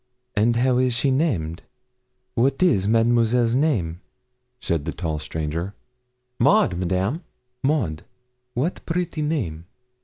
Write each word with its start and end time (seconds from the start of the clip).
'And 0.35 0.55
how 0.55 0.79
is 0.79 0.95
she 0.95 1.11
named 1.11 1.61
what 2.33 2.63
is 2.63 2.87
Mademoiselle's 2.87 3.53
name?' 3.53 4.01
said 4.59 4.85
the 4.85 4.91
tall 4.91 5.19
stranger. 5.19 5.75
'Maud, 6.39 6.75
Madame.' 6.75 7.23
'Maud! 7.61 8.03
what 8.55 8.83
pretty 8.87 9.21
name! 9.21 9.67